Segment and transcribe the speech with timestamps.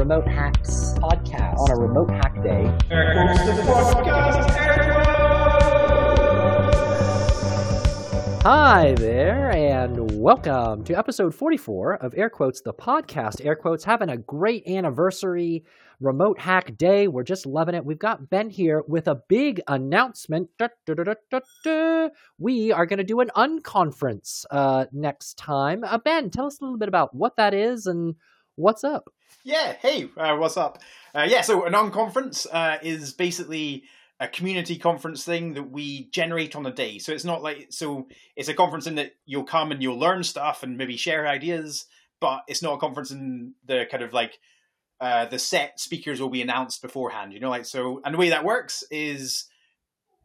[0.00, 2.74] Remote Hacks podcast on a remote hack day.
[8.42, 13.44] Hi there, and welcome to episode 44 of Air Quotes, the podcast.
[13.44, 15.66] Air Quotes having a great anniversary
[16.00, 17.06] remote hack day.
[17.06, 17.84] We're just loving it.
[17.84, 20.48] We've got Ben here with a big announcement.
[20.58, 22.08] Da, da, da,
[22.38, 25.84] we are going to do an unconference uh, next time.
[25.84, 28.14] Uh, ben, tell us a little bit about what that is and
[28.60, 29.10] what's up.
[29.42, 30.78] Yeah, hey, uh, what's up?
[31.14, 33.84] Uh, yeah, so an unconference uh, is basically
[34.20, 36.98] a community conference thing that we generate on a day.
[36.98, 40.22] So it's not like so it's a conference in that you'll come and you'll learn
[40.22, 41.86] stuff and maybe share ideas,
[42.20, 44.38] but it's not a conference in the kind of like
[45.00, 47.32] uh, the set speakers will be announced beforehand.
[47.32, 48.02] You know, like so.
[48.04, 49.46] And the way that works is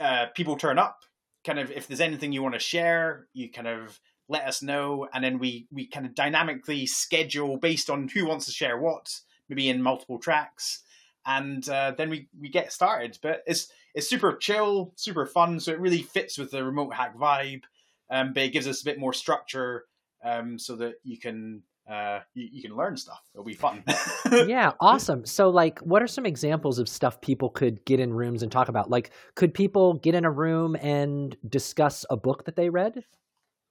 [0.00, 0.98] uh, people turn up.
[1.44, 5.08] Kind of, if there's anything you want to share, you kind of let us know,
[5.12, 9.20] and then we we kind of dynamically schedule based on who wants to share what,
[9.48, 10.82] maybe in multiple tracks,
[11.24, 13.18] and uh, then we we get started.
[13.22, 17.16] But it's it's super chill, super fun, so it really fits with the remote hack
[17.16, 17.62] vibe.
[18.08, 19.84] Um, but it gives us a bit more structure
[20.24, 23.22] um, so that you can uh, you, you, can learn stuff.
[23.32, 23.84] It'll be fun.
[24.48, 25.24] yeah, awesome.
[25.24, 28.68] So, like, what are some examples of stuff people could get in rooms and talk
[28.68, 28.90] about?
[28.90, 33.04] Like, could people get in a room and discuss a book that they read?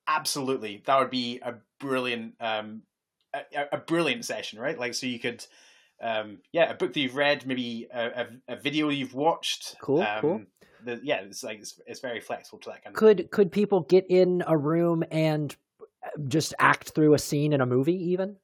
[0.08, 2.84] Absolutely, that would be a brilliant, um,
[3.34, 3.42] a,
[3.74, 4.78] a brilliant session, right?
[4.78, 5.46] Like, so you could,
[6.02, 9.76] um, yeah, a book that you've read, maybe a, a, a video you've watched.
[9.82, 10.42] Cool, um, cool.
[10.84, 13.00] The, yeah, it's like it's, it's very flexible to that kind of.
[13.00, 15.56] Could could people get in a room and
[16.28, 18.36] just act through a scene in a movie even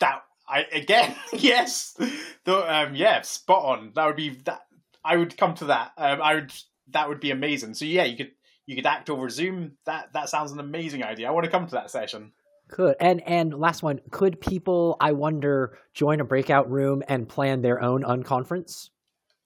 [0.00, 1.96] that i again yes
[2.44, 4.60] the, um yeah spot on that would be that
[5.04, 6.52] i would come to that um i would
[6.88, 8.32] that would be amazing so yeah you could
[8.66, 9.72] you could act over zoom.
[9.86, 11.28] That that sounds an amazing idea.
[11.28, 12.32] I want to come to that session.
[12.68, 17.60] Could and and last one could people i wonder join a breakout room and plan
[17.60, 18.88] their own unconference?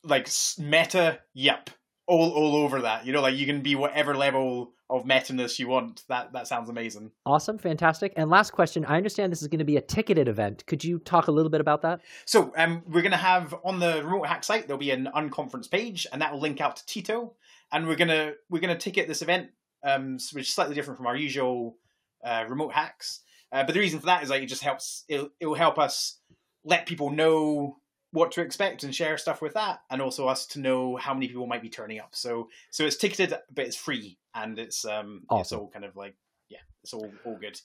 [0.04, 0.28] Like
[0.58, 1.70] meta yep
[2.06, 5.68] all all over that you know like you can be whatever level of metaness you
[5.68, 6.04] want.
[6.08, 7.10] That that sounds amazing.
[7.24, 8.12] Awesome, fantastic.
[8.16, 10.64] And last question: I understand this is going to be a ticketed event.
[10.66, 12.00] Could you talk a little bit about that?
[12.24, 15.70] So, um, we're going to have on the remote hack site there'll be an unconference
[15.70, 17.34] page, and that will link out to Tito.
[17.72, 19.50] And we're gonna we're gonna ticket this event,
[19.82, 21.76] um, which is slightly different from our usual
[22.24, 23.20] uh, remote hacks.
[23.50, 25.04] Uh, but the reason for that is like it just helps.
[25.08, 26.20] It it will help us
[26.64, 27.78] let people know
[28.16, 31.28] what to expect and share stuff with that, and also us to know how many
[31.28, 32.14] people might be turning up.
[32.14, 35.40] So so it's ticketed, but it's free, and it's um awesome.
[35.40, 36.16] it's all kind of like
[36.48, 37.60] yeah, it's all all good.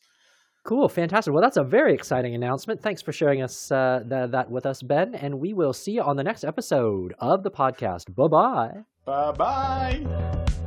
[0.63, 1.34] Cool, fantastic.
[1.34, 2.84] Well, that's a very exciting announcement.
[2.84, 5.16] Thanks for sharing us uh, th- that with us, Ben.
[5.16, 8.13] And we will see you on the next episode of the podcast.
[8.13, 8.84] Bye bye.
[9.03, 10.60] Bye bye.